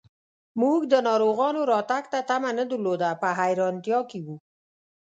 [0.61, 4.27] موږ د ناروغانو راتګ ته تمه نه درلوده، په حیرانتیا کې و.